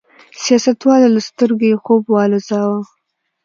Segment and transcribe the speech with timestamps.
[0.43, 2.79] سیاستوالو له سترګو یې خوب والوځاوه.